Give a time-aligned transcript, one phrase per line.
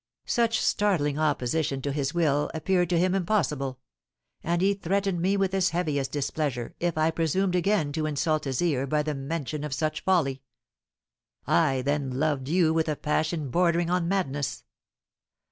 [0.25, 3.77] Such startling opposition to his will appeared to him impossible;
[4.43, 8.63] and he threatened me with his heaviest displeasure if I presumed again to insult his
[8.63, 10.41] ear by the mention of such folly.
[11.45, 14.63] I then loved you with a passion bordering on madness.